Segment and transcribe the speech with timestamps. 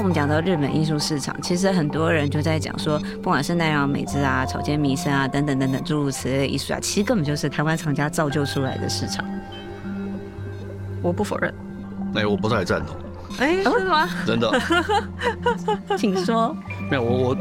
[0.00, 9.22] 当我们讲到日本艺术市场，其实很多人就在讲说，不管是奈良美智啊、草间弥生啊等等等等诸如此类的艺术啊，其实根本就是台湾厂家造就出来的市场。
[11.02, 11.52] 我不否认。
[12.14, 12.96] 哎、欸，我不太赞同。
[13.40, 14.08] 哎、欸，是吗？
[14.26, 14.50] 真的。
[15.98, 16.56] 请说。
[16.90, 17.36] 没有，我我。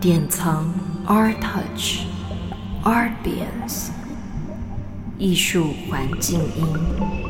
[0.00, 0.72] 典藏
[1.06, 2.06] Art Touch
[2.82, 3.90] Artbience
[5.18, 7.27] 艺术环境音。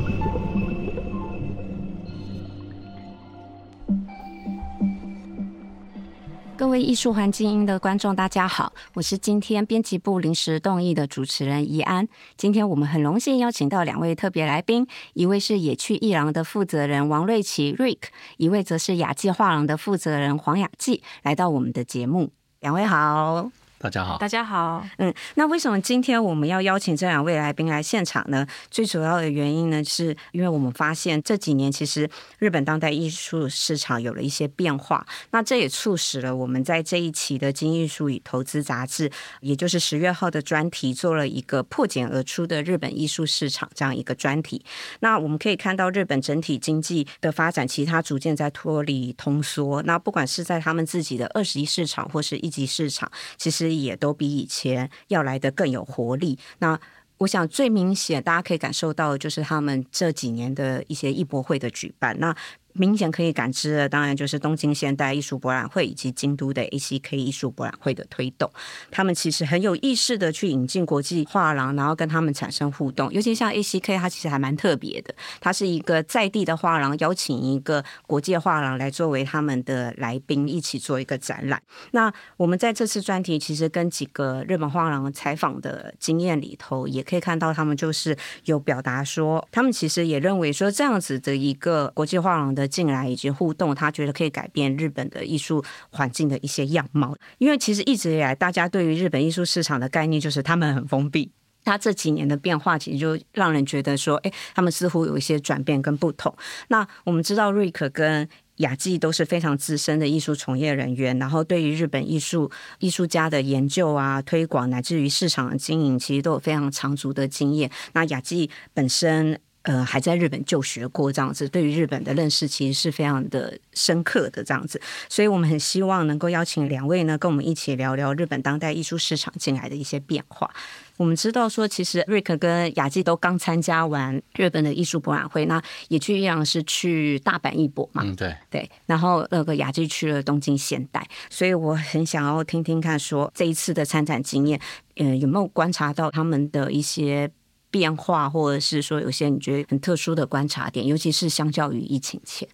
[6.81, 12.09] 艺术环境音的观众，大家好，我是今天编辑部临时动议的主持人怡安。
[12.37, 22.31] 今天我们很荣幸邀请到两位特别来宾，一位是野趣艺廊的负责人王瑞琦 Rick，一位则是雅记画廊的负责人黄雅记，来到我们的节目。
[22.61, 23.51] 两位好。
[23.81, 24.85] 大家好，大家好。
[24.97, 28.45] 嗯，那为什么今天我们要邀请这两位来宾来现场呢？
[28.73, 39.09] 最主要的原因呢，是因为我们发现这几年其实日本当代艺术市场有了一些变化，那这也促使了我们在这一期的《金艺术与投资》杂志，
[39.43, 44.65] 也就是十月号的专题，做了一个破茧而出的日本艺术市场这样一个专题。
[44.99, 49.81] 那我们可以看到，日本整体经济的发展，其实它逐渐在脱离通缩。
[49.83, 56.39] 那不管是在他们自己的二十一市场或是一级市场，其实也都比以前要来的更有活力。
[56.59, 56.79] 那
[57.19, 62.17] 我想最明显，大家可以感受到就是他们这几年的一些艺博会的举办。
[62.21, 62.35] 那
[62.79, 68.49] 明显可以感知的，当然就是东京现代艺术博览会以及京都的 ACK 艺术博览会的推动。
[68.91, 73.13] 他们其实很有意识的去引进国际画廊，然后跟他们产生互动。
[73.13, 81.61] 尤其像 ACK，它其实还蛮特别的，它是一个在地的画廊邀请一个国际画廊来作为他们的来宾，一起做一个展览。
[81.91, 92.68] 那我们在这次专题其实跟几个日本画廊采访的经验里头，也可以看到他们就是有表达说，他们其实也认为说这样子的一个国际画廊的。
[92.69, 97.17] 进来以及互动，他觉得可以改变日本的艺术环境的一些样貌。
[97.39, 101.33] 因为其实一直以来，大家对于日本艺术市场的概念就是他们很封闭。
[101.65, 106.35] 他这几年的变化，其实就让人觉得说，哎，他们似乎有一些转变跟不同。
[106.69, 117.71] 那我们知道，瑞克跟雅纪都是非常资深的艺术从业人员，然后对于日本艺术艺术家的研究啊、推广，乃至于市场的经营，其实都有非常长足的经验。
[117.93, 119.39] 那雅纪本身。
[119.63, 130.51] 呃，还在日本就学过这样子，对于日本的认识其实是非常的深刻的这样子，所以我们很希望能够邀请两位呢，跟我们一起聊聊日本当代艺术市场进来的一些变化。
[130.97, 144.59] 我们知道说，其实瑞克跟雅纪都刚参加完日本的艺术博览会，那也去一样是去大阪艺博嘛，嗯，对对，然后那个雅纪去了东京现代，所以我很想要听听看，说这一次的参展经验，
[144.97, 147.31] 嗯、呃，有没有观察到他们的一些。
[147.71, 152.49] 变化，或者是说有些你觉得很特殊的观察点，尤其是相较于疫情前。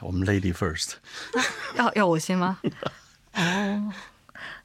[0.00, 0.94] 我们 Lady First，
[1.76, 2.58] 要要我先吗？
[3.34, 3.92] 哦，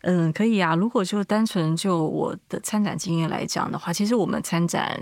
[0.02, 0.76] 嗯，可以啊。
[0.76, 5.00] 如果就单纯就我的参展经验来讲的话，其实我们参展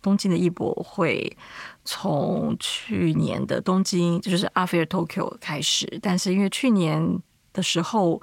[0.00, 1.36] 东京的艺博会，
[1.84, 7.20] 从去年的东京就是 Art Fair Tokyo 开始，但是因为去年
[7.52, 8.20] 的时候。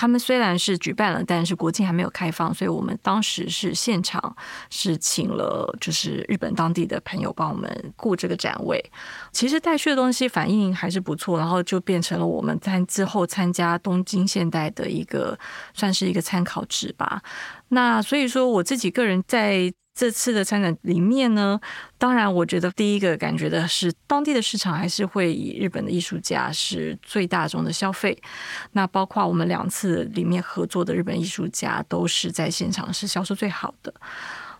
[0.00, 4.34] 他们虽然是举办了，但是国庆还没有开放，所以我们当时是现场
[4.70, 8.82] 是请了就是日本当地的朋友帮我们顾这个展位。
[9.30, 15.38] 其实带去的东西反应还是不错，然后就变成了我们在之后参加东京现代的一个
[15.74, 17.20] 算是一个参考值吧。
[17.68, 19.70] 那所以说我自己个人在。
[20.00, 21.60] 这次的参展里面呢，
[21.98, 28.18] 当然，我觉得第一个感觉的是，当地的市场还是会以日本的艺术家是最大众的消费。
[28.72, 33.92] 那包括我们两次里面合作的日本艺术家，都是在现场是销售最好的。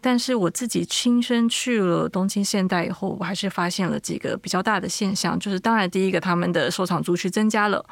[0.03, 7.83] 但是我自己亲身去了东京现代以后，我还是发现了几个比较大的现象，就是当然第一个，他们的收藏族群增加了。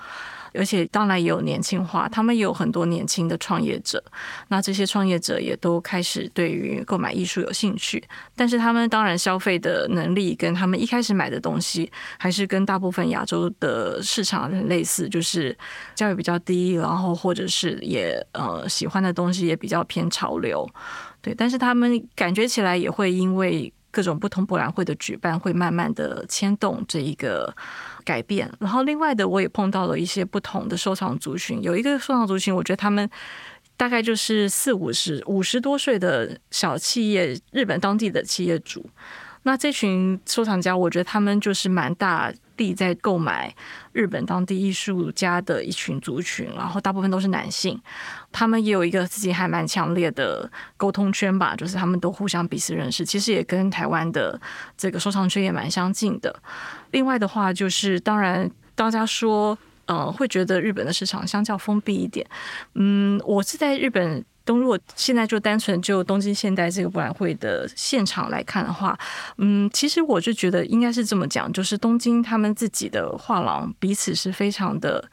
[0.54, 4.02] 而且当然也有年轻化，他们也有很多年轻的创业者。
[4.48, 8.02] 那这些创业者也都开始对于购买艺术有兴趣，
[8.34, 15.56] 但是他们当然消费的能力跟他们一开始买的东西，还是跟大部分亚洲的市场很类似，就是
[15.94, 20.68] 价位比较低，然后或者是也呃喜欢的东西也比较偏潮流。
[21.20, 27.52] 对，但是他们感觉起来也会因为各种不同博览会的举办，会慢慢的牵动这一个。
[28.04, 33.06] 改变，然后另外的我也碰到了一些不同的收藏族群，有一个收藏族群，我觉得他们
[33.76, 38.88] 大概就是四五十、五十多岁的小企业，日本当地的企业主。
[39.42, 43.54] 那这群收藏家，我觉得他们就是蛮大力在购买
[43.92, 47.78] 日本当地艺术家的一群族群，然后大部分都是男性，
[48.32, 54.40] 他们也有一个自己还蛮强烈的沟通圈吧，就是他们都互相彼此认识，其实也跟台湾的
[54.76, 56.34] 这个收藏圈也蛮相近的。
[56.90, 62.26] 另外的话，就是当然大家说，呃，会觉得日本的市场相较封闭一点，
[62.74, 64.24] 嗯，我是在日本。
[64.48, 68.98] 东，如果现在就单纯就东京现代这个博览会的现场来看的话，
[69.36, 75.06] 嗯，其实我就觉得应该是这么讲，就是东京他们自己的画廊彼此是非常的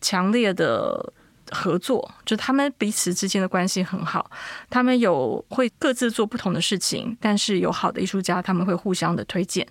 [0.00, 1.12] 强烈的
[1.50, 4.30] 合作，就他们彼此之间的关系很好，
[4.70, 9.66] 他们有会各自做不同的事情，但是有好的艺术家他们会互相的推荐，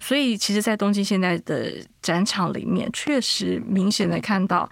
[0.00, 4.70] 所以其实，在东京现在的展场里面，确实明显的看到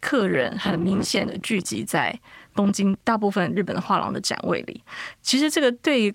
[0.00, 2.18] 客人很明显的聚集在。
[2.52, 4.82] 东京大部分日本的画廊的展位里，
[5.22, 6.12] 其实这个对，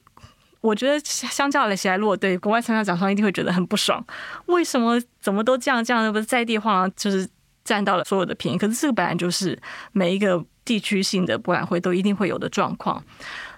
[0.60, 4.06] 我觉得相较来起来，如果对国外参加展商一定会觉得很不爽。
[4.48, 6.12] 为什么怎么都这样这样？
[6.12, 7.28] 不是在地画廊就是
[7.66, 8.58] 占到了所有的便宜？
[8.58, 9.60] 可是这个本来就是
[9.92, 13.04] 每一个地区性的博览会都一定会有的状况。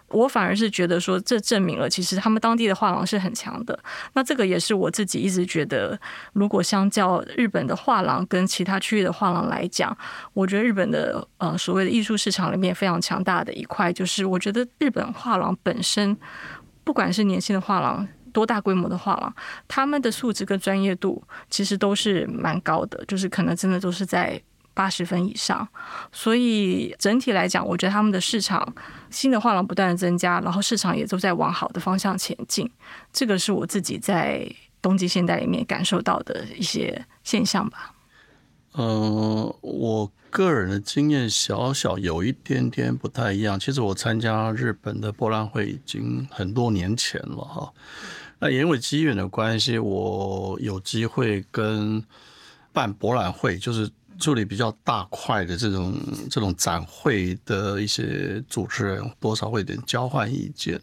[0.10, 3.78] 我反而是觉得说，这证明了其实他们当地的画廊是很强的。
[4.14, 6.00] 那这个也是我自己一直觉得，
[6.32, 9.96] 如果相较日本的画廊跟其他区域的画廊来讲，
[10.32, 16.16] 我觉得日本的呃所谓的艺术市场里面非常强大的一块，就是我觉得日本画廊本身，
[16.86, 18.08] 不管是年轻的画廊，
[18.38, 19.36] 多大规模的画廊，
[19.68, 24.40] 他们的素质跟专业度其实都是蛮高的，就是可能真的都是在。
[24.78, 25.68] 八十分以上，
[26.12, 28.62] 所以整体来讲，我觉得他们的市场
[29.10, 32.70] 新的画廊不断的增加，然后市场也都在往好的方向前进。
[33.12, 34.48] 这个是我自己在
[34.80, 37.92] 东京现代里面感受到的一些现象吧。
[38.78, 43.60] 嗯、我个人的经验小小有一点点不太一样。
[43.60, 47.74] 其实我参加日本的博览会已经很多年前了哈。
[48.40, 52.04] 那因为机缘的关系，我有机会跟
[52.72, 53.90] 办博览会，就是。
[54.20, 55.96] 处理比较大块的这种
[56.28, 60.82] 这种展会的一些主持人，多少会有点交换意见，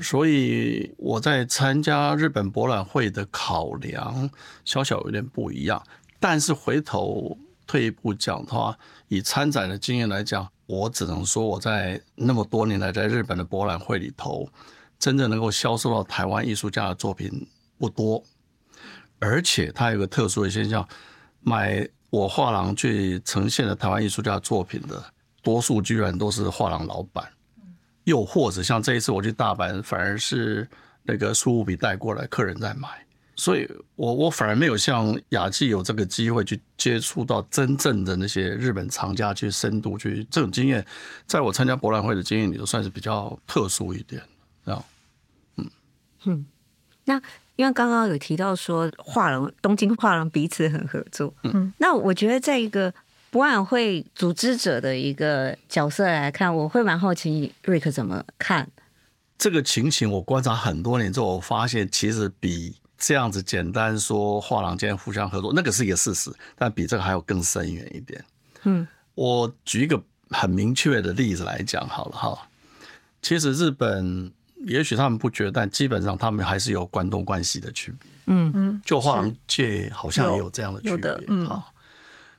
[0.00, 4.30] 所以我在参加日本博览会的考量，
[4.64, 5.82] 小小有点不一样。
[6.18, 7.36] 但是回头
[7.66, 8.74] 退一步讲的话，
[9.08, 14.48] 以参展的经验来讲，我只能说我在那么多年来在日本的博览会里头，
[14.98, 17.46] 真正能够销售到台湾艺术家的作品
[17.78, 18.22] 不多，
[19.18, 20.86] 而且它有个特殊的现象，
[21.40, 21.88] 买。
[22.08, 25.04] 我画廊去呈现的台湾艺术家作品的
[25.42, 27.28] 多数，居然都是画廊老板，
[28.04, 30.66] 又或者像这一次我去大阪，反而是
[31.02, 32.88] 那个苏富比带过来，客人在买，
[33.34, 40.86] 所以我我反而没有像雅纪有这个机会去接触到真正的那些日本藏家，去深度去这种经验，
[41.26, 44.22] 在我参加博览会的经验里头，算是比较特殊一点，
[44.66, 44.84] 啊，
[45.56, 45.70] 嗯
[46.26, 46.46] 嗯，
[47.04, 47.22] 那。
[47.56, 52.92] 因为刚刚有提到说画廊，东京画廊彼此很合作，嗯，那我觉得在一个
[53.30, 58.68] 博览会组织者的一个角色来看，我会蛮好奇瑞克怎么看
[59.38, 60.12] 这个情形。
[60.12, 68.22] 我观察很多年之后，我发现其实比这样子简单说画廊间互相合作，那个是一个事实，但比这个还要更深远一点。
[68.64, 69.98] 嗯，我举一个
[70.28, 72.48] 很明确的例子来讲好了哈，
[73.22, 74.30] 其实日本。
[74.66, 78.10] 也许他们不觉得，但基本上他们还是有关东关西的区别。
[78.26, 81.10] 嗯嗯，就画廊界好像也有这样的区别。
[81.28, 81.72] 嗯，好，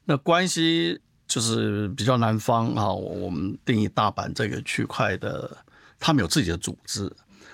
[0.04, 2.92] 那关西就是比较南方啊。
[2.92, 5.58] 我们定义大阪这个区块的，
[6.00, 7.10] 他们有自己的组织，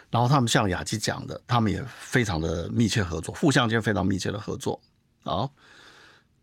[0.10, 4.82] 然后他们像雅基讲的，他们也非常的密切合作，互相间非常密切的合作。
[5.24, 5.48] 啊，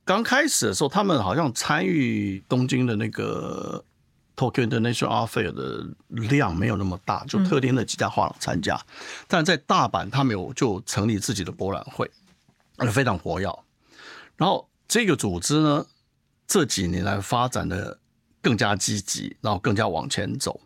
[0.05, 3.85] 刚开始的时候，他们好像参与东京的那个。
[4.41, 8.81] Tokyo International Art Fair 的量没有那么大，就特定的几家画廊参加。
[9.29, 12.11] 但在大阪，他们有就成立自己的博览会，
[12.91, 13.47] 非常活跃。
[14.39, 15.85] 然后这个组织呢，
[16.47, 17.99] 这几年来发展的
[18.41, 20.59] 更加积极，然后更加往前走。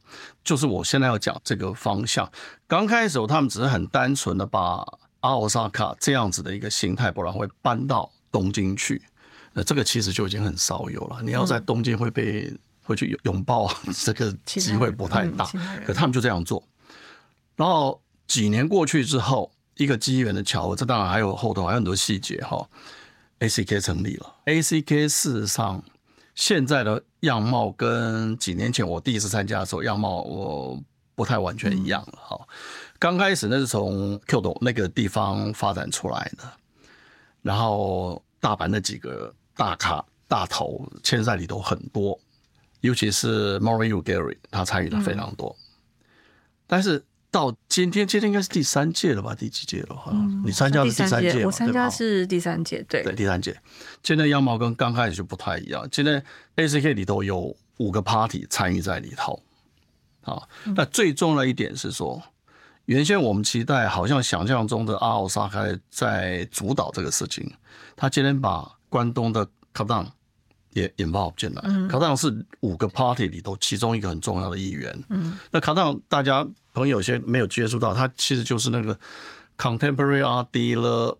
[0.44, 2.30] 就是我现在要讲这个方向。
[2.68, 4.86] 刚开始他们只是很单纯的把
[5.18, 9.02] 阿奥萨卡这样子的一个形态博览会搬到东京去，
[9.52, 11.20] 那这个其实就已经很少有了。
[11.24, 12.56] 你要在东京会被。
[12.84, 13.68] 会去拥抱
[14.04, 15.44] 这个机会不太大，
[15.84, 16.62] 可他们就这样做。
[17.56, 22.68] 然后几年过去之后，一个机缘的巧合，这当然还有后头还有很多细节哈。
[23.40, 25.82] ACK 成立了，ACK 事实上
[26.34, 30.80] 现在的样貌跟几年前我第一次参加的时候样貌我
[31.14, 32.40] 不太完全一样了哈。
[32.98, 36.44] 刚开始那是从 Kyoto 那个地方发展出来的，
[37.42, 42.18] 然后大阪那几个大咖大头现在里头很多。
[42.84, 45.56] 尤其是 Maurice Ugeri 他参与的非常多。
[46.66, 49.34] 但是到今天，今天应该是第三届了吧？
[49.34, 49.96] 第几届了？
[49.96, 53.58] 哈、嗯，你参加是第三届，我参加是第三届，对对，第三届。
[54.02, 55.88] 今天样貌跟刚开始就不太一样。
[55.90, 56.22] 今天
[56.56, 59.42] ACK 里头有五个 party 参与在里头。
[60.20, 62.22] 好，那最重要的一点是说，
[62.84, 67.50] 原先我们期待好像想象中的阿奥沙开在主导这个事情，
[67.96, 70.06] 他今天把关东的卡当
[70.74, 71.88] 也 involve 进来。
[71.88, 75.04] 卡当是五个 party 里头其中一个很重要的一员。
[75.08, 78.94] 嗯，那卡当大家朋友有些没有接触到，它其实就是那个
[79.56, 81.16] Contemporary Art Dealer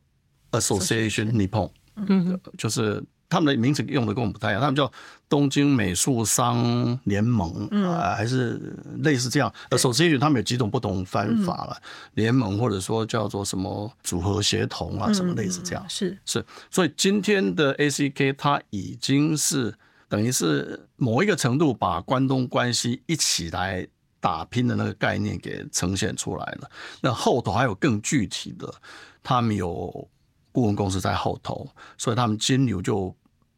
[0.51, 3.03] Association Nippon，嗯，就是。
[3.27, 4.93] 他们的名字用的跟我们不太一样，他们叫
[5.35, 9.53] 东京美术商联盟，嗯、呃，还是类似这样。
[9.69, 11.77] 呃，首先他们有几种不同翻法了，
[12.15, 15.85] 联、嗯、盟或者说叫做什么组合协同啊，什么类似这样。
[15.85, 19.75] 嗯、是是，所以今天的 ACK 它已经是
[20.09, 23.85] 等于是某一个程度把关东关西一起来
[24.21, 26.71] 打拼的那个概念给呈现出来了。
[27.01, 28.73] 那后头还有更具体的，
[29.21, 30.09] 他们有
[30.53, 33.13] 顾问公司在后头，所以他们金牛就。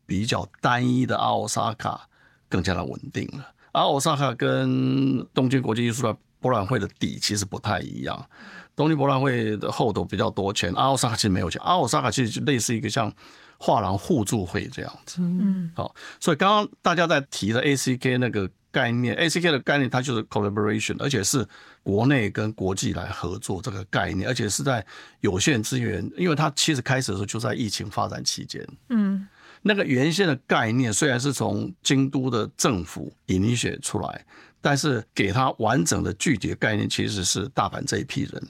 [0.06, 2.08] 比较单一的阿奥萨卡
[2.48, 3.46] 更加的稳定了。
[3.72, 8.26] 阿奥萨卡跟东京国际艺术的博览会的底其实不太一样。
[8.75, 11.60] 东京博览会的后头比较多钱，阿奥萨卡其实没有钱。
[11.62, 13.12] 阿奥萨卡其实就类似一个像
[13.58, 15.16] 画廊互助会这样子。
[15.20, 21.46] 嗯，好，所以刚刚大家在提的 ACK 那个概念，ACK 的概念它就是 collaboration，而且是
[21.82, 24.84] 国内跟国际来合作这个概念，而且是在
[25.20, 28.66] 有限资源，因为它其实开始的时候就在疫情发展期间。
[28.90, 29.26] 嗯。
[29.62, 34.25] 那个原先的概念虽然是从京都的政府引领出来，
[34.60, 38.48] 但是给他完整的具体的概念其实是大阪这一批人，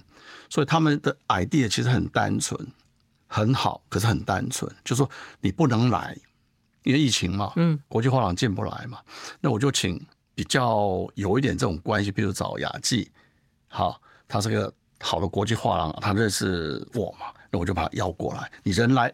[0.48, 2.58] 所以他们的 idea 其实很单纯，
[3.26, 5.10] 很好，可是很单纯，就是说
[5.40, 6.16] 你不能来，
[6.82, 8.98] 因为疫情嘛，嗯，国际画廊进不来嘛，
[9.40, 13.10] 那我就请比较有一点这种关系，比如找雅纪，
[13.68, 19.12] 好，他是个好的国际画廊，他认识我嘛，那我就把他邀过来，你人来。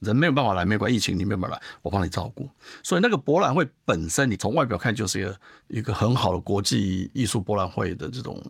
[0.00, 2.48] 人没有办法来，没关系，疫情你没有办法来，我帮你照顾。
[2.82, 8.42] 所以那个博览会本身，你从外表看就是一个一个很好的国际艺术博览会的这种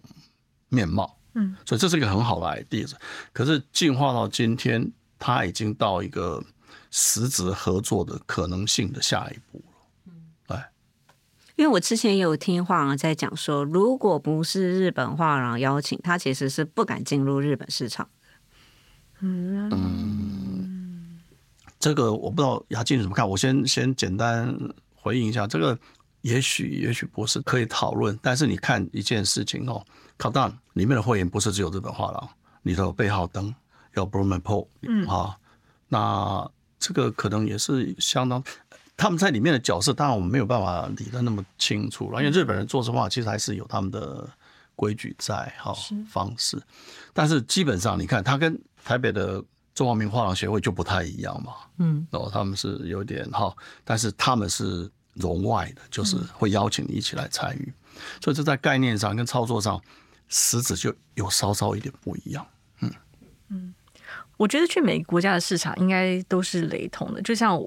[0.69, 1.17] 面貌。
[1.35, 2.91] 嗯，所以这是一个很好的 idea。
[3.33, 6.43] 可是进化到今天，它已经到一个
[6.91, 9.75] 实质合作的可能性的下一步了。
[10.07, 10.13] 嗯，
[10.49, 10.73] 哎，
[11.55, 18.09] 因为我之前也有听画廊在讲说，如果不是日本画廊邀请，他其实是不敢进入日本市场。
[19.21, 20.50] 嗯嗯。
[21.81, 24.55] 这个我不知道雅静怎么看，我先先简单
[24.95, 25.47] 回应一下。
[25.47, 25.77] 这个
[26.21, 29.83] 也许也许不是可以讨论，但是你看一件事情哦
[30.19, 32.29] ，Kadan 里面的会员不是只有日本画廊，
[32.65, 33.53] 里头有贝浩登，
[33.95, 35.35] 有 Blumenpohl 嗯啊，
[35.89, 36.47] 那
[36.79, 38.45] 这个可能也是相当
[38.95, 44.29] 他们在里面的角色，当然我们没有办法理得那么清楚了，因为日本人做实话其实还是有他们的
[44.77, 45.75] 规矩在哈
[46.11, 46.63] 方式，
[47.15, 49.43] 但是基本上你看他跟台北的。
[49.81, 53.51] 中华民画廊协会就不太一样嘛，嗯，哦，他们是有点哈，
[53.83, 57.73] 但是他们是融外的，就是会邀请你一起来参与，
[58.23, 59.81] 所以这在概念上跟操作上，
[60.29, 62.47] 实质就有稍稍一点不一样，
[62.81, 62.93] 嗯。
[63.49, 63.75] 嗯，
[64.37, 67.59] 我觉得去每个国家的市场应该都是雷同的，就像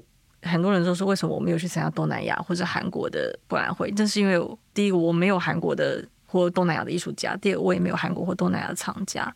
[0.42, 3.90] 很多人都说，为什么我没有去参加东南亚或者韩国的博览会？
[3.90, 4.38] 正是因为
[4.72, 9.34] 第一个我没有韩国的或东南亚的艺术家，第二个我也没有韩国或东南亚的藏家。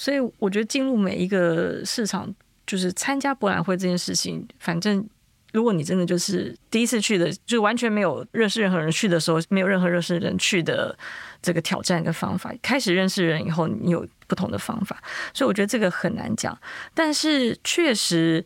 [0.00, 2.34] 所以我觉得进入每一个市场，
[2.66, 5.06] 就是参加博览会这件事情，反正
[5.52, 10.98] 如果你真的就是第一次去的，就完全没有认识任何人去的时候，没有任何认识人去的
[11.42, 12.50] 这个挑战跟方法。
[12.62, 14.96] 开始认识人以后，你有不同的方法，
[15.34, 16.58] 所以我觉得这个很难讲。
[16.94, 18.42] 但是确实，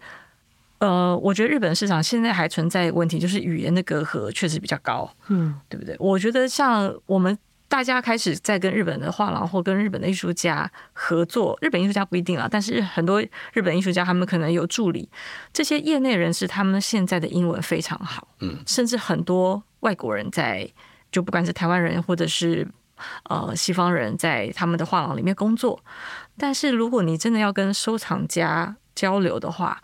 [0.78, 5.94] 呃，我觉得日本市场现在还存在问题，就是语言的隔阂确实比较高，嗯，对不对？
[6.00, 7.38] 我觉得像我们。
[7.74, 13.20] 大家开始在跟日本的画廊或跟日本的艺术家合作，日本艺术家不一定啊，但是很多
[13.52, 15.10] 日本艺术家他们可能有助理，
[15.52, 20.70] 这些业内人士他们现在的英文非常好，嗯，甚至很多外国人在，
[21.10, 22.64] 就不管是台湾人或者是
[23.28, 25.82] 呃西方人在他们的画廊里面工作，
[26.38, 29.82] 但是如果你真的要跟收藏家交流的话，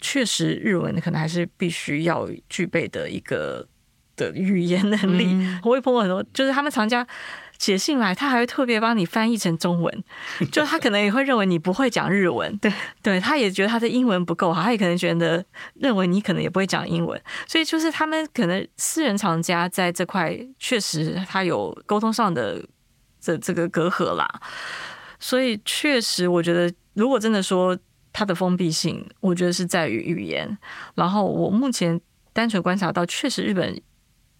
[0.00, 3.66] 确实日文可能还是必须要具备的一个。
[4.16, 7.06] 的语言能力，嗯、我会碰过很多，就是他们藏家
[7.58, 10.04] 写信来，他还会特别帮你翻译成中文，
[10.50, 22.60] 就他可能也会认为你不会讲日文，对，对，他也觉得他的英文不够好，他也可能觉得认为你可能也不会讲英文，所以就是他们可能私人藏家在这块确实他有沟通上的
[23.20, 24.28] 这这个隔阂啦，
[25.20, 27.78] 所以确实我觉得，如果真的说
[28.12, 30.58] 它的封闭性，我觉得是在于语言，
[30.96, 32.00] 然后我目前
[32.32, 33.80] 单纯观察到，确实日本。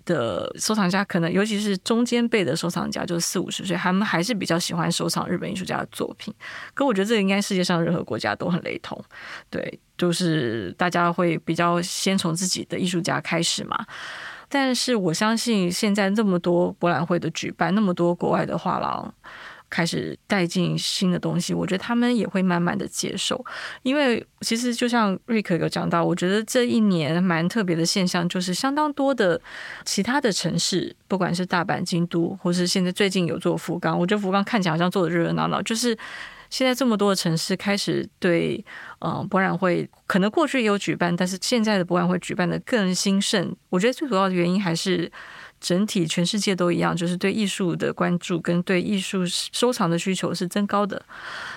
[0.05, 6.33] 的收藏家可能，尤其是中间辈的收藏家，就是四五十岁，他们还是比较喜欢收藏日本艺术家的作品。
[6.75, 9.03] 可我觉得这个应该世界上任何国家都很雷同，
[9.51, 13.87] 对，就是大家会比较先从自己的艺术家开始嘛。
[14.49, 19.15] 但是我相信现在那么多博览会的举办，那么多国外的画廊。
[19.73, 23.43] 开始带进新的东西，我觉得他们也会慢慢的接受，
[23.83, 29.41] 因为其实就像瑞克有讲到，我觉得这一年蛮特别的现象，就是相当多的
[29.87, 35.97] 其他的城市，不管是大阪、京都，或是现在最近有做福冈，我觉得福冈看起来好像做的热热闹闹，就是
[36.51, 38.63] 现在这么多的城市开始对，
[39.01, 45.11] 嗯，博览会可能过去也有举办，但是现在的博览会举办的更兴盛，我觉得最主要的原因还是。
[45.63, 51.01] 整体全世界都一样，就是对艺术的关注跟对艺术收藏的需求是增高的。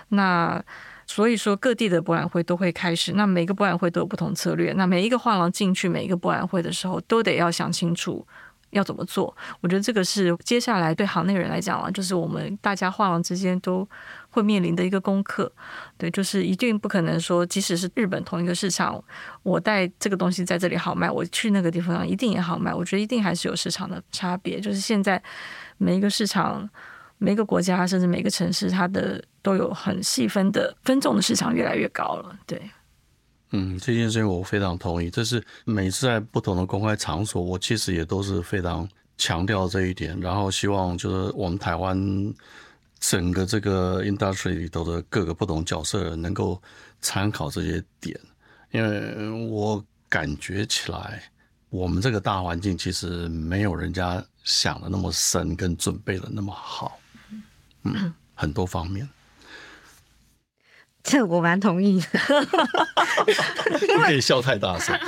[0.10, 0.64] 那
[1.08, 3.14] 所以说，各地的博览会都会开始。
[3.14, 4.72] 那每个博览会都有不同策略。
[4.74, 8.26] 那每一个画廊进去每一个博览会的时候，都得要想清楚。
[8.72, 9.34] 要怎么做？
[9.62, 13.88] 我觉得这个是接下来对行内人来讲啊，就是我们大家画廊之间都
[14.36, 15.50] 会面临的一个功课。
[15.98, 19.02] 对，就是一定不可能说，即使是日本同一个市场，
[19.44, 22.74] 我带这个东西在这里好卖，我去那个地方一定也好卖。
[22.74, 24.60] 我觉得一定还是有市场的差别。
[24.60, 25.22] 就是现在
[25.78, 26.70] 每一个市场、
[27.18, 32.38] 每一个国家，甚至每个城市，它的都有很细分的分众的市场越来越高了。
[32.46, 32.62] 对。
[33.52, 35.10] 嗯，这件事情我非常同意。
[35.10, 38.86] 这是每次在不同的公开场所，我其实也都是非常
[39.18, 40.20] 强调这一点。
[40.20, 41.96] 然后希望就是我们台湾
[43.00, 46.62] 整个这个 industry 里头的各个不同角色能够
[47.02, 48.20] 参考这些点，
[48.72, 51.24] 因为我感觉起来
[51.70, 57.00] 我们这个大环境其实没有人家想的那么深，跟准备的那么好。
[57.84, 59.08] 嗯，很多方面。
[61.06, 62.20] 这我蛮同意的，
[63.96, 65.00] 不可以笑太大声。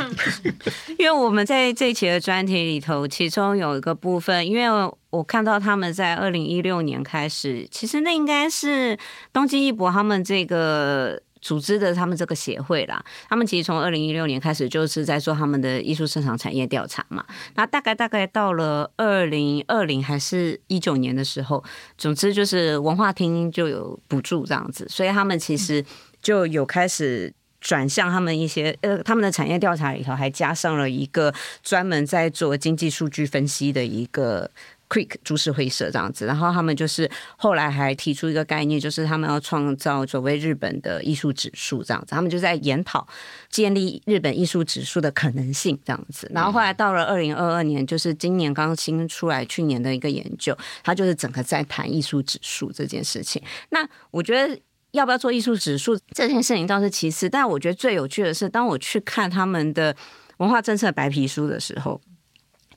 [0.98, 8.98] 因为我们在这一期的专题里头，其中有一个部分，因为我看到他们在二零一六年开始，其实那应该是
[9.34, 11.22] 东京一博他们这个。
[11.48, 17.26] 组织的他们这个协会啦，他们其实从二零一六年开始就是在做他们的艺术市场产业调查嘛。
[17.56, 21.64] 那大概大概到了二零二零还是一九年的时候，
[21.98, 25.82] 总之就是文化厅就有补助这样子，所以他们其实
[26.22, 34.52] 就有开始转向他们一些呃他们的产业调查里头还加上了一个专门在做经济数据分析的一个。
[34.90, 43.06] Creek 株式会社这样子，然后他们就是后来还提出一个概念，就是他们要创造所谓日本的艺术指数这样子，他们就在研讨
[43.50, 46.32] 建立日本艺术指数的可能性这样子。
[46.34, 53.42] 然后后来到了二零二二年，就是今年刚新出来去年的一个研究，他就是整个在谈艺术指数这件事情。
[53.72, 54.58] 那我觉得
[54.92, 59.94] 要不要做艺术指数这件事情倒是其次，但我觉得最有趣的是，当我去看他们的
[60.38, 62.00] 文化政策白皮书的时候。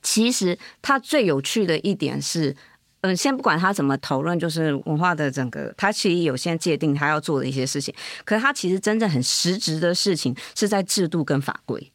[0.01, 2.55] 其实他最有趣的一点是，
[3.01, 7.93] 嗯，先不管他怎么讨论，就是文化的整个，他其实有先界定他要做的一些事情。
[8.25, 11.91] 可是他其实真正很实质的事情是在制度跟法规，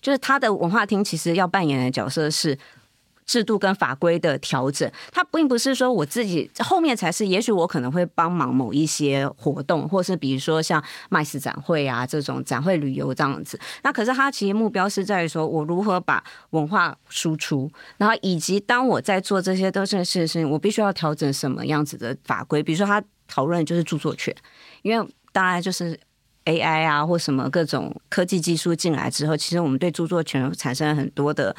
[0.00, 2.58] 就是他的文化厅其实要扮演的角色是。
[3.24, 13.58] 制度跟法规的调整，它并不是说我自己后面才是，也许我可能会帮忙某一些活动，或是比如说像麦斯展会啊这种展会旅游这样子。
[13.82, 22.62] 那可是它其实目标是在于说我如何把文化输出，然后以及当我在做这些都是事情，我必须要调整什么样子的法规。
[22.62, 24.34] 比如说他讨论就是著作权，
[24.82, 25.98] 因为当然就是
[26.44, 31.54] AI 啊或什么各种科技技术进来之后，其实我们对著作权产生了很多的。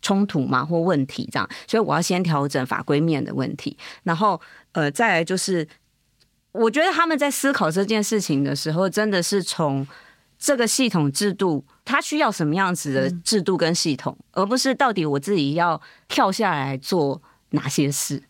[0.00, 4.40] 冲突嘛，或问题这样，所以我要先调整法规面的问题，然后
[4.72, 5.66] 呃，再来就是，
[6.52, 9.86] 我觉得他们在思考这件事情的时候，真的是从
[10.38, 18.22] 这个系统制度，它需要什么样子的制度跟系统，而不是到底我自己要跳下来做哪些事。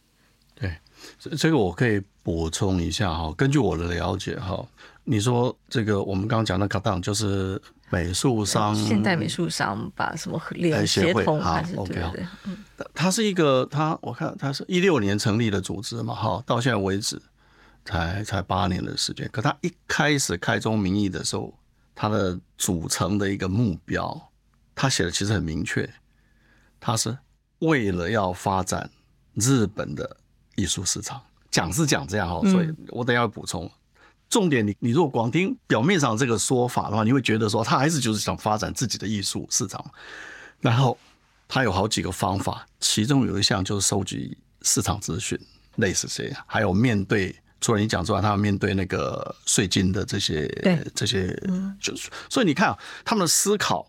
[0.55, 0.79] 对，
[1.19, 4.67] 这这个我可以补充一下哈，根据我的了解哈，
[5.09, 7.61] 你说这个我们刚刚讲的卡当就是。
[7.91, 12.13] 美术商，现代美术商把什么联协会啊，OK 好，
[12.93, 17.19] 它是一个，它我看它是一六年成立的组织嘛，哈，到现在为止
[17.87, 19.27] 才才八年的时间。
[19.33, 21.55] 可它一开始开宗明义的时候，
[21.95, 24.21] 它的组成的一个目标，
[24.75, 25.89] 它写的其实很明确，
[26.79, 27.17] 它是
[27.61, 28.91] 为了要发展
[29.33, 30.15] 日本的
[30.57, 31.19] 艺术市场。
[31.51, 33.71] 讲是讲这样哈，所以我等下要补充。
[34.29, 39.85] 重点你，你你如果光听表面上这个说法的话，你会觉得说他还是就是想发展自己的艺术市场。
[40.61, 40.99] 然后
[41.47, 45.39] 他有好几个方法，其中有一项就是收集市场资讯，
[45.77, 46.45] 类似这样。
[46.47, 50.47] 还有面对除了你讲之外，他要面对那个税金的这些
[50.95, 51.29] 这些，
[51.81, 53.89] 就是所以你看啊，他们的思考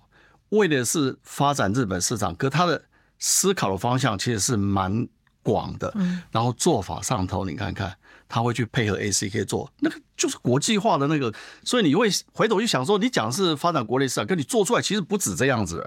[0.50, 2.82] 为的是发展日本市场，可他的
[3.18, 5.08] 思考的方向其实是蛮
[5.44, 7.96] 广的，嗯然后做法上头，你看看
[8.30, 11.34] 他会去配合 ACK 做，那个就是国际化的那个，
[11.66, 15.84] 所以你会回头去想说，你讲是发展国内市场，跟你做出来其实不止这样子。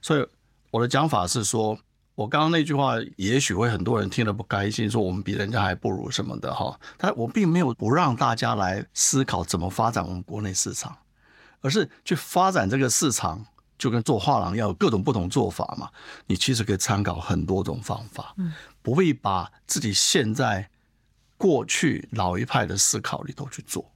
[0.00, 0.26] 所以
[0.72, 1.78] 我的讲法是说，
[2.14, 10.96] 我刚刚那句话也许会很多人听了不开心，说我们比人家还不如什么的哈，但我并没有不让大家来思考怎么发展我们国内市场，
[11.60, 13.46] 而是去发展这个市场。
[13.80, 15.88] 就跟做画廊要有各种不同做法嘛，
[16.26, 18.36] 你其实可以参考很多种方法，
[18.82, 20.68] 不必把自己现在
[21.40, 23.90] 过去老一派的思考里头去做，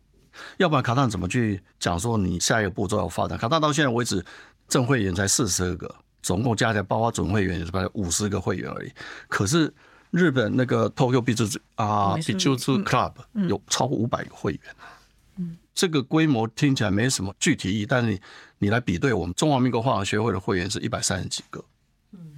[0.56, 3.36] 要不然卡达怎么去讲说你下一个步骤要发展？
[3.36, 4.24] 卡达到现在为止，
[4.66, 8.90] 正会员才四十二个，总共加起来包括准会员也是才五十个会员而已。
[9.28, 9.70] 可是
[10.10, 13.12] 日本那个 Tokyo 美术啊，美术 Club
[13.46, 15.46] 有超过五百个会员。
[15.74, 18.20] 这个规模听起来没什么具体意义，但是你
[18.58, 21.62] 你来比对，我们中华民国画廊协会的会员是一百三十几个，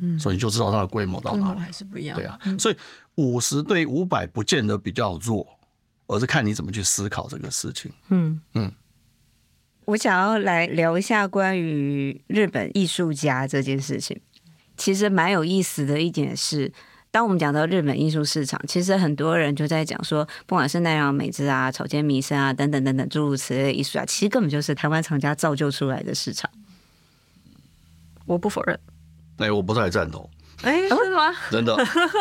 [0.01, 2.17] 嗯，所以你就知道它的规模到哪里还是不一样。
[2.17, 2.77] 对啊，所以
[3.17, 5.47] 五十对五百不见得比较弱，
[6.07, 7.91] 而是看你怎么去思考这个事情。
[8.09, 8.73] 嗯嗯，
[9.85, 14.21] 我想要来聊一下关于日本艺术家这件事情，
[14.77, 16.73] 其实蛮有意思的一点是。
[17.12, 26.51] 当我们讲到日本艺术市场，其实很多人就在讲说，不管是奈良美智啊、草间弥生啊等等等等诸如此类的艺术家，其实根本就是台湾厂家造就出来的市场。
[28.27, 28.79] 我不否认。
[29.38, 30.29] 哎，我不太赞同。
[30.62, 31.35] 哎，为什么？
[31.51, 31.77] 真的？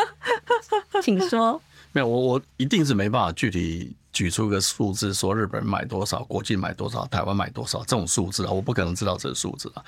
[1.01, 1.61] 请说。
[1.91, 9.83] 没有，我我一定是没办法具体举出个数字，说日本人买多少，国际买多少，台湾买多少这种数字啊，我不可能知道这个数字啊。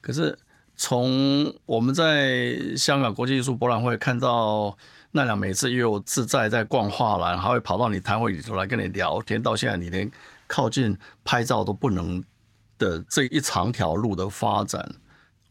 [0.00, 0.38] 可是。
[0.80, 4.78] 从我们在香港国际艺术博览会看到
[5.10, 10.08] 奈良美智又自在在逛画廊，还会跑到你摊位里头来跟你聊天，到现在你连
[10.46, 12.22] 靠近拍照都不能
[12.78, 14.88] 的这一长条路的发展，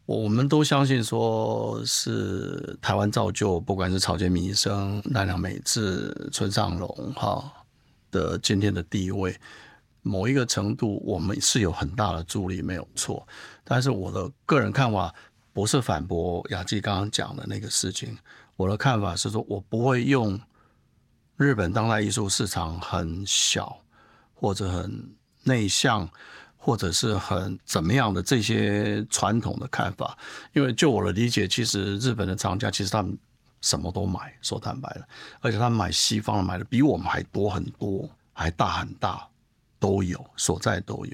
[0.08, 7.52] 我们都相信说是台湾造就，不管是草间弥生、奈良美智、村上隆哈
[8.10, 9.38] 的今天的地位。
[10.04, 13.28] 某一个程度，我们是有很大的助力，没有错。
[13.66, 15.14] 但是我的个人看法
[15.52, 18.18] 不是反驳雅纪刚刚讲的那个事情。
[18.56, 20.40] 我的看法是说，我不会用
[21.36, 23.78] 日本当代艺术市场很小，
[24.34, 26.10] 或者很内向，
[26.68, 30.18] 或者是很怎么样的这些传统的看法。
[30.52, 33.18] 因为就我的理解，其实日本的藏家其实他们
[33.62, 35.08] 什么都买，说坦白了，
[35.40, 39.26] 而且他们买西方的买的比我们还多很多，还大很大。
[39.80, 41.14] 都有，所在都有。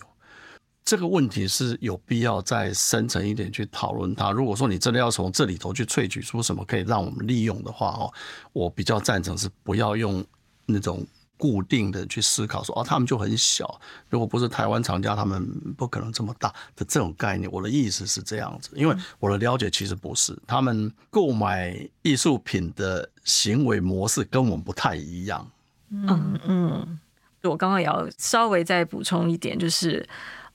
[0.86, 4.32] 这个问题是有必要再深层一点去讨论它。
[4.32, 8.14] 如果说你真的要从这里头去萃取出什么可以让我们利用的话，哦，
[8.54, 10.26] 我比较赞成是不要用
[10.66, 11.06] 那种
[11.38, 15.46] 固定的去思考说，哦，他们就很小，如果不是台湾厂家，他们
[15.78, 17.52] 不可能这么大的这种概念。
[17.52, 25.50] 我的意思是这样子，因为我的了解其实不是，他们购买艺术品的行为模式跟我们不太一样。
[25.90, 27.00] 嗯嗯。
[27.44, 30.08] 我刚刚也要稍微再补充一点，就是，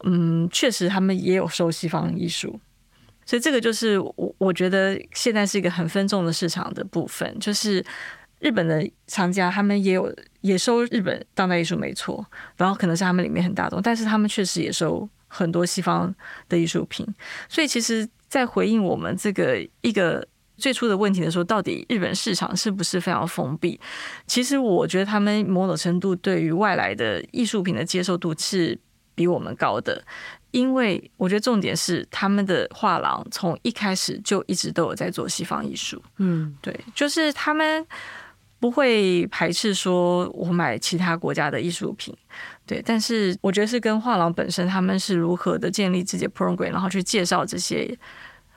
[0.05, 2.59] 嗯，确实他们也有收西方艺术，
[3.27, 7.85] 所以这个就是我我觉得现在是一个很分众的市场的部分，就是
[8.41, 12.25] 日本的藏家他们也有也收日本当代艺术没错，
[12.57, 16.15] 然后可能是他们里面很大众，但是他们确实也收很多西方
[16.49, 17.07] 的艺术品，
[17.49, 20.27] 所以其实，在回应我们这个一个。
[20.61, 23.79] 最初的问题的时候，到底日本市场是不是非常封闭？
[24.27, 28.77] 其实我觉得他们某种程度对于外来的艺术品的接受度是
[29.15, 30.05] 比我们高的，
[30.51, 36.03] 因为我觉得重点是他们的画廊从一开始就一直都有在做西方艺术。
[36.17, 37.87] 嗯，对，就是他们
[38.61, 42.15] 不会排斥说我买其他国家的艺术品，
[42.67, 47.99] 对，但是我觉得是跟画廊本身他们是如何的建立自己的 program，然后去介绍这些。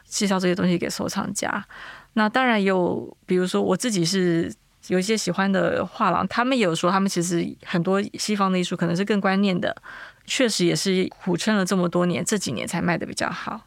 [0.03, 1.65] 介绍这些东西给收藏家，
[2.15, 4.53] 那当然有，比如说我自己是
[4.87, 9.73] 有一些喜欢的画廊，他们也有说，他们其实很多西方的艺术可能是更观念的，
[10.25, 13.61] 确实也是苦撑了这么多年，这几年才卖得比较好。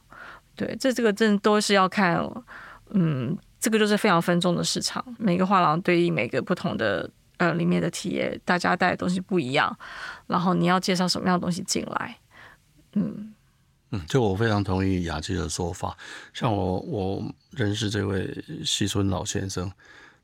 [0.54, 2.22] 对，这这个真都是要看，
[2.90, 3.34] 嗯，
[3.64, 9.74] 这个就是非常分众的市场，每个画廊对应每个不同的呃里面的体验，大家带的东西不一样，
[10.26, 12.18] 然后你要介绍什么样的东西进来，
[12.92, 13.32] 嗯。
[13.90, 15.96] 嗯，就我非常同意雅琪的说法。
[16.34, 19.72] 像我，我认识这位西村老先生，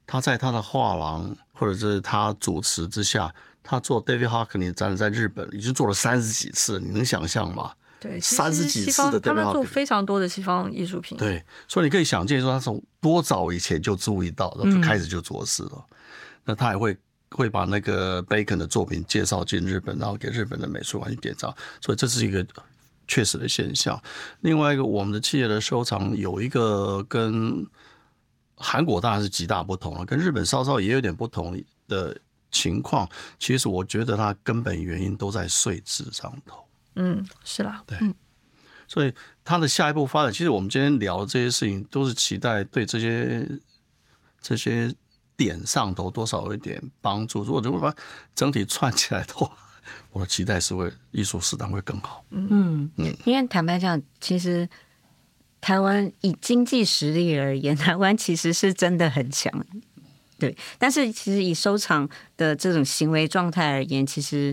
[0.06, 7.72] 他在他的画廊或者是他主持之下，他做 David Hockney 展览在日本已经做了三十几次，你能想象吗？
[8.00, 11.16] 对，三十几次的他们做非常多的西方艺术品。
[11.18, 15.72] 对，所以你可以想见，说他从多早以前就注意到，然后就开始就做事了。
[15.74, 15.96] 嗯、
[16.46, 16.96] 那他也会
[17.30, 21.54] 会把那个 Bacon 的作品介绍进日本，然后给日本的美术馆去典藏。
[21.80, 22.46] 所以这是一个。
[23.12, 24.00] 确实的现象。
[24.42, 27.66] 另外一个，我们的企业的收藏有一个跟
[28.54, 32.16] 韩国当然是极大不同了，跟日本稍稍也有点不同的
[32.52, 33.08] 情况。
[33.36, 36.64] 其实我觉得它根本原因都在税制上头。
[36.94, 37.98] 嗯，是啦，对。
[38.00, 38.14] 嗯
[38.92, 43.48] 所以它的下一步发展，其实我们今天聊的这些事情，都是期待对这些
[44.40, 44.92] 这些
[45.36, 47.44] 点上头多少有一点帮助。
[47.44, 47.94] 如果如果把
[48.34, 49.48] 整体串起来的话，
[50.10, 52.24] 我的期待是会艺术市场会更好。
[52.30, 54.68] 嗯嗯，因为坦白讲，其实
[55.60, 59.64] 台湾以经济实力而言，台湾其实是真的很强。
[60.36, 64.52] 对，但是其实以收藏的这种行为状态而言，其实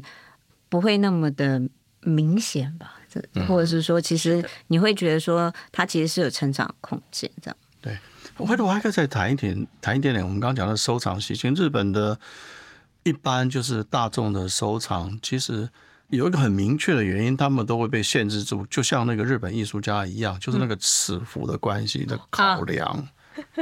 [0.69, 1.67] 不会那么的
[2.09, 2.93] 明显吧。
[3.09, 7.57] 这或者是说，其实你会觉得说，它其实是有成长空间这样。
[7.79, 7.97] 对，
[8.35, 10.21] 我回头我还可以再谈一点，谈一点点。
[10.21, 12.19] 我们刚刚讲的收藏习性，日本的
[13.03, 15.69] 一般就是大众的收藏，其实
[16.09, 23.07] 有一个很明确的原因，他们都会被限制住，就像那个日本艺术家一样，就是那个尺幅的关系的考量。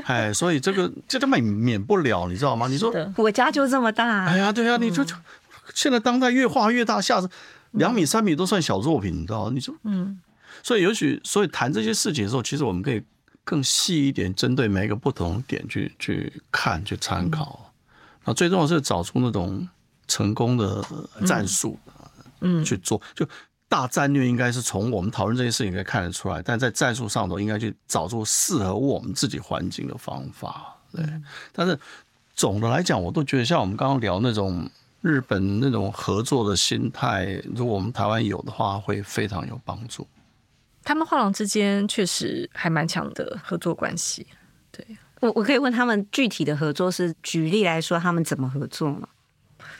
[0.05, 2.67] 哎，所以这个这个免免不了，你知道吗？
[2.67, 5.05] 你说我家就这么大，哎呀，对呀，你就
[5.75, 7.29] 现在当代越画越大，下次。
[7.77, 9.49] 两米、三米都算小作品，你知道？
[9.49, 10.19] 你说，嗯，
[10.63, 13.01] 所以也许，所以谈这些事情的时候，其实我们可以
[13.43, 17.73] 更细一点，针对每一个不同的点去去看、去参考。
[18.23, 19.67] 那最重要是找出那种
[20.07, 20.83] 成功的
[21.25, 21.77] 战术，
[22.41, 23.01] 嗯，去做。
[23.13, 23.27] 就
[23.67, 30.75] 大战略应该是从我们讨论这些事情可以看得出来，但在战术上头应该去找出适合我们自己环境的方法。
[30.91, 31.03] 对，
[31.51, 31.77] 但是
[32.33, 34.69] 总的来讲，我都觉得像我们刚刚聊那种。
[35.05, 40.07] 日本那种合作的心态，如果我们台湾有的话，会非常有帮助。
[40.83, 44.25] 他们画廊之间确实还蛮强的合作关系。
[44.71, 44.83] 对，
[45.21, 49.07] 我，我可以问他们具体的合作是，举例来说，他们怎么合作吗？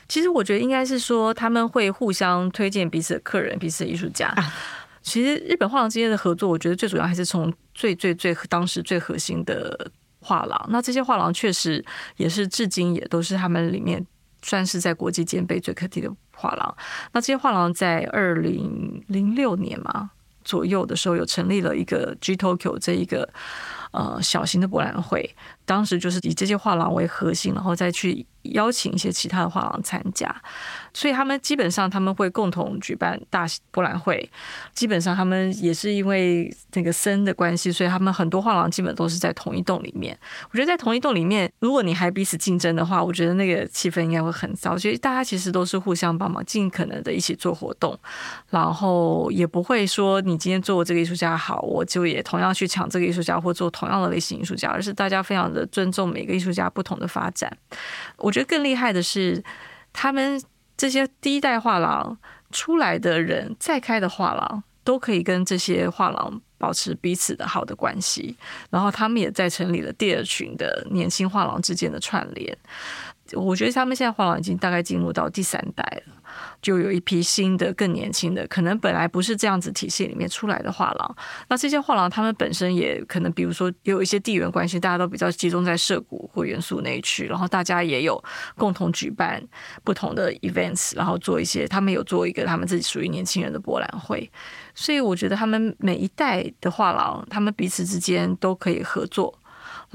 [0.08, 4.28] 其实我觉得应该是说，他们会互相推荐彼此的客人、彼此的艺术家。
[4.28, 4.54] 啊、
[5.02, 10.68] 其实日本画廊之间的合作，我觉得最主要还是从最最最当时最核心的画廊。
[10.70, 11.84] 那这些画廊确实
[12.18, 14.06] 也是至今也都是他们里面。
[14.46, 16.78] 算是在国际间被最肯定的画廊。
[17.12, 20.12] 那这些画廊在二零零六年嘛
[20.44, 23.28] 左右的时候，有成立了一个 G Tokyo 这一个
[23.92, 25.36] 呃小型的博览会。
[25.66, 30.34] 当时就是以这些画廊为核心，然后再去邀请一些其他的画廊参加，
[30.94, 34.30] 所以他们基本上他们会共同举办大博览会。
[34.74, 40.18] 基本上他们也是因为那个森的关系，所以他们很多画廊基本都是在同一栋里面。
[40.52, 44.78] 我觉得在同一栋里面，如果你还彼此竞争的话，我觉得那个气氛应该会很糟。
[44.78, 47.98] 所以大家其实都是互相帮忙，尽可能的一起做活动，
[48.50, 55.46] 然后也不会说你今天做这个艺术家好，我就也同样去抢这个艺术家或做同样的类型艺术家，而是大家非常。
[55.46, 57.56] 的尊重每个艺术家不同的发展，
[58.18, 59.42] 我觉得更厉害的是，
[59.94, 60.42] 他们
[60.76, 62.18] 这些第一代画廊
[62.52, 68.36] 出来的人，再开的画廊都可以跟这些画廊保持彼此的好的关系，
[68.70, 72.58] 然后他们也在成立了第二群的年轻画廊之间的串联。
[73.34, 76.14] 我觉得他们现在画廊已经大概进入到第三代了。
[76.62, 81.16] 就有一批新的、更年轻的，可能本来不是这样子体系里面出来的画廊。
[81.48, 88.22] 那这些画廊，他们本身也可能，比如说有一些地缘关系，大家都比较集中在涉谷或元素那一区，然后大家也有
[88.58, 89.42] 共同举办
[89.84, 94.30] 不同的 events，然后做一些，他们有做一个他们自己属于年轻人的博览会。
[94.74, 99.40] 所以我觉得他们每一代的画廊，他们彼此之间都可以合作。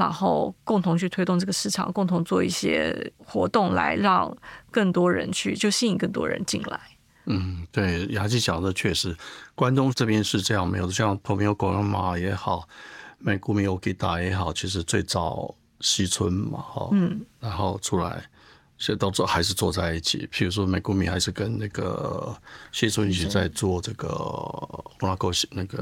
[0.01, 4.35] 然后共同去推动这个市场，共同做一些活动，来让
[4.71, 6.81] 更多人去，就吸引更多人进来。
[7.27, 9.15] 嗯，对，雅纪讲的确实，
[9.55, 12.67] 关东这边是这样，没有像 Tomio Koyama 也好
[13.23, 18.25] ，Megumi Okita 也好，其实最早西村嘛，哈，嗯，然后出来，
[18.79, 20.27] 现在到最后还是坐在一起。
[20.33, 22.35] 譬如说，Megumi 还是跟那个
[22.73, 24.09] 西村一起在做这个
[24.99, 25.77] Monaco 那个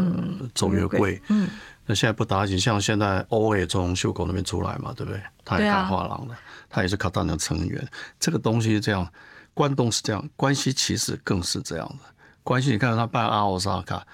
[0.55, 1.49] 走月柜，嗯。
[1.91, 5.23] 那现在不打紧，像现在 O 也从秀狗那边出来嘛，对不对？
[5.43, 7.89] 他也开画廊的，啊、他也是卡达的成员。
[8.21, 9.11] 这个东西是这样，
[9.55, 12.15] 关东是这样，关西其实更是这样的。
[12.43, 14.07] 关西，你看到他办阿奥萨卡，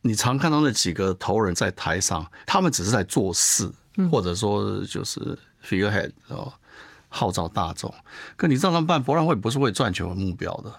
[0.00, 3.70] 你常看到那几个头人在台上，他们只是在做事，
[4.10, 6.50] 或者说就是 figurehead 哦，
[7.10, 7.92] 号召大众。
[8.34, 10.74] 可你让他们办博览会，不是为赚钱为目标的，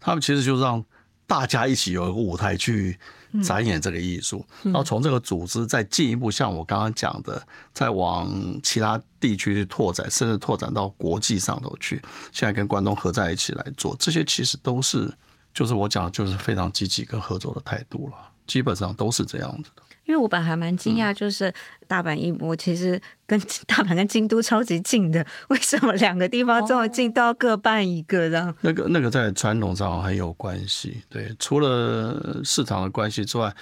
[0.00, 0.84] 他们其实就是让
[1.30, 2.98] 大家一起有一个舞台去。
[3.44, 7.40] 展演这个艺术，然后从这个组织再进一步，像我刚刚讲的，
[7.72, 8.28] 再往
[8.60, 12.02] 其他地区去拓展，甚至拓展到国际上头去。
[12.32, 15.08] 现在跟关东合在一起来做，这些其实都是，
[15.54, 18.16] 就是我讲的就是非常积极跟合作的态度了，
[18.48, 19.82] 基本上都是这样子的。
[20.10, 21.52] 因为我本来还蛮惊讶，就是
[21.86, 28.52] 大阪一模其实跟 大阪跟京都超级近的，为什么两个地方这么近都要各办一个这样？
[28.60, 33.54] 那个那个在传统上很有关系，对，除了市场的关系之外，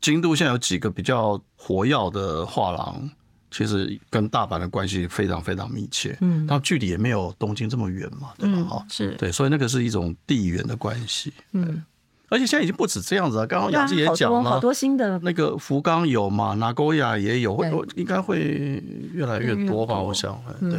[0.00, 3.10] 京都现在有几个比较活跃的画廊，
[3.50, 8.62] 其实跟大阪的关系非常非常密切，嗯，然后距离也没有东京这么远嘛，对吧？
[8.62, 11.84] 哈、嗯，是对，所以那个是一种地缘的关系，嗯。
[12.28, 13.46] 而且现在已经不止这样子了。
[13.46, 20.00] 刚刚雅芝也讲了，好多新的那个福冈有嘛，名古屋也有，会应该会越来越多吧？
[20.00, 20.70] 我想，对，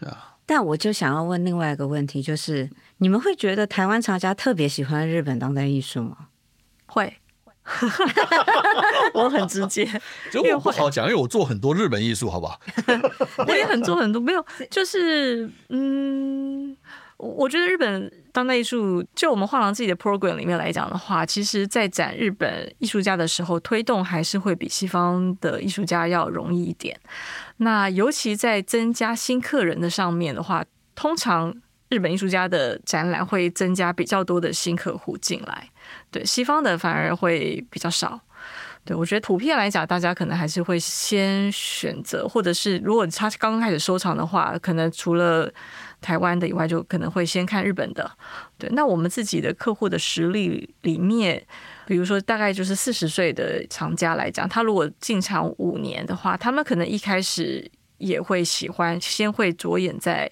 [0.00, 0.34] 对啊。
[0.44, 6.16] 但我就想要问另外一个问题，就是你们会觉得台湾藏家特别喜欢日本当代艺术吗？
[6.86, 7.16] 会，
[9.14, 9.84] 我很直接，
[10.34, 12.60] 因为我不好讲，因为我做很多日本艺术，好不好？
[13.46, 16.76] 我也很做很多，没有，就是嗯。
[17.22, 26.98] 我觉得日本当代艺术，就我们画廊自己的 program 里面来讲的话，其实，在展日本艺术家的时候，推动还是会比西方的艺术家要容易一点。
[27.58, 30.64] 那尤其在增加新客人的上面的话，
[30.96, 31.54] 通常
[31.90, 35.68] 日本艺术家的展览会增加比较多的新客户进来，
[36.10, 38.20] 对西方的反而会比较少。
[38.84, 45.48] 对，我觉得普遍来讲，大家可能还是会先选择，或者是如果他刚刚开始收藏的话，可能除了
[46.02, 48.10] 台湾的以外，就可能会先看日本的。
[48.58, 51.42] 对，那我们自己的客户的实力里面，
[51.86, 60.30] 比如说大概就是四十岁的厂家来讲，他如果进场五年的话，他们可能一开始也会喜欢，先会着眼在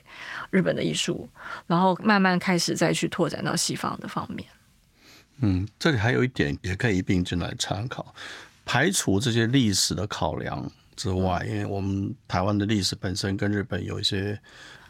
[0.51, 1.27] 日本的艺术，
[1.67, 4.47] 然后慢慢开始再去拓展到西方的方面。
[5.41, 8.15] 嗯，这里还有一点也可以一并进来参考，
[8.67, 14.39] 排除这些历史的考量之外，因为我们台湾的历史本身跟日本有一些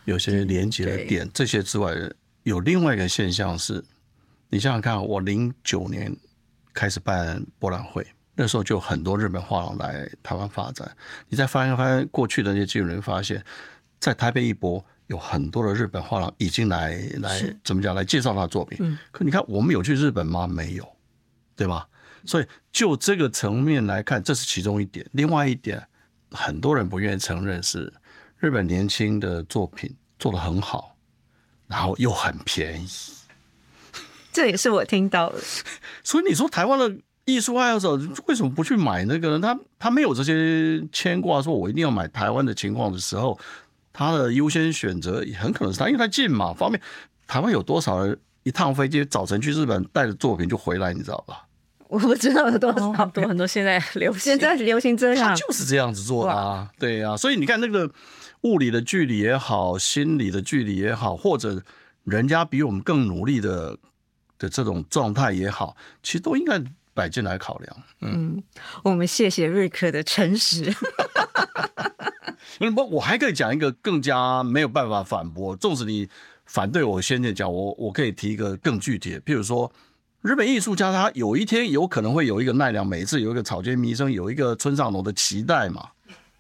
[0.05, 1.95] 有些连接的点，这些之外，
[2.43, 3.85] 有另外一个现象是，
[4.49, 6.15] 你想想看，我零九年
[6.73, 10.91] 开始办博览会，那时候就很多日本画廊来台湾发展，
[11.29, 13.45] 你再翻一翻过去的那些记录，你会发现，
[13.99, 14.85] 在台北一博。
[15.11, 20.47] 有很多的日本画廊已经来来怎么讲来介绍他的作品，嗯，可你看我们有去日本吗？
[20.47, 20.89] 没有，
[21.57, 21.89] 对吧？
[22.25, 25.05] 所以就这个层面来看，这是其中一点。
[25.11, 25.85] 另外一点，
[26.31, 27.93] 很多人不愿意承认是
[28.41, 30.97] 日本年轻的作品做得很好，
[31.67, 32.89] 然后又很便宜。
[34.33, 35.39] 这也是我听到的。
[36.03, 39.41] 所以你说台湾的艺术爱好者为什么不去买那个呢？
[39.41, 43.39] 他他没有这些牵挂，说我一定要买台湾的情况的时候。
[43.93, 46.81] 他的优先选择也很可能是他，因为他近嘛，方便。
[47.27, 51.45] 台湾有多少人一趟飞机早晨去日本带着作品就回来，你知道吧？
[51.91, 53.47] 我不知道有多少，很多很多。
[53.47, 56.71] 现在 流行，现在流行这样，他就是这样子做的啊。
[56.79, 57.91] 对、啊，所以你看那个
[58.43, 61.61] 物理的距离也好，心理的距离也好，或者
[62.05, 63.77] 人家比我们更努力的
[64.39, 66.63] 的这种状态也好，其实都应该
[66.95, 67.77] 摆进来考量。
[68.01, 68.43] 嗯，嗯
[68.85, 70.73] 我们谢谢瑞克的诚实。
[72.75, 75.57] 不，我还可以讲一个更加没有办法反驳。
[75.57, 76.09] 纵使你
[76.45, 79.71] 反对我先前讲，我我可以提一个更具体的，譬如说，
[80.23, 85.89] 日本艺术家他有一天有可能会有一个奈良美智，有一个草间弥生，有一个村上隆的期待嘛。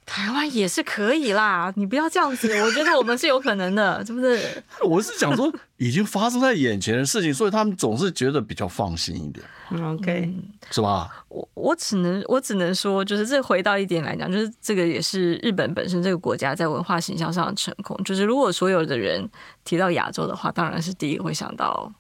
[0.05, 4.62] 台湾也是可以啦， 你不要这样子，我觉得我们是有可能的，是不是？
[4.85, 9.47] 我是讲说，已经发生在眼前的事情，所以他们总是觉得比较放心一点。
[9.83, 10.35] OK，
[10.71, 11.25] 是吧？
[11.29, 17.97] 我我只能我只能说，就是这回到一点来讲，就是这个也是日本本身这个国家在文化形象上的成功。
[18.05, 19.27] 就是如果所有的人
[19.64, 21.90] 提到亚洲的话，当然是第一个会想到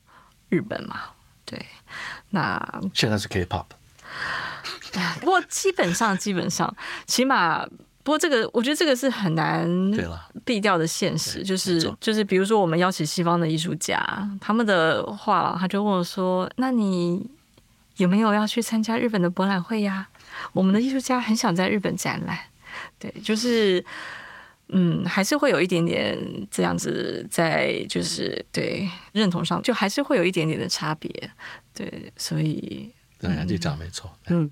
[0.48, 1.00] 日本嘛。
[1.50, 1.66] 对，
[2.30, 3.64] 那现在是 K-pop，
[5.20, 6.72] 不过基本上基本上
[7.06, 7.66] 起码。
[8.02, 9.68] 不过这个，我觉得这个是很难
[10.42, 14.02] 避掉的现实，就是就是，比如说我们邀请西方的艺术家，
[14.40, 17.28] 他们的画廊，他就问我说：“那你
[17.98, 20.08] 有没有要去参加日本的博览会呀？”
[20.54, 22.38] 我们的艺术家很想在日本展览，
[22.98, 23.84] 对，就是
[24.72, 26.16] 嗯，还是会有一点点
[26.50, 31.10] 这样子，在就是对认同上，就还是会有一点点的差别，
[31.74, 32.90] 对，所以。
[33.22, 34.10] 对，雅智讲没错。
[34.28, 34.50] 嗯，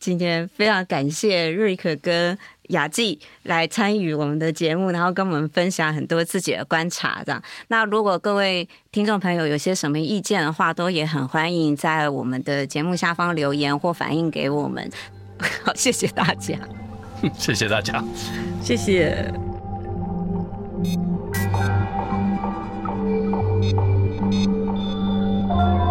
[0.00, 2.36] 今天非常感谢瑞克跟
[2.70, 7.22] 雅智来参与我们的节目，然后跟我们分享很多自己的观察。
[7.24, 14.90] 这样，那如果各位听众朋友有些什么意见的话，都也很欢迎在我们的节目下方留言或反映给我们。
[15.62, 16.58] 好，谢谢大家。
[17.38, 18.04] 谢谢大家，
[18.60, 19.47] 谢谢。
[20.84, 20.94] Thank
[24.34, 25.87] you.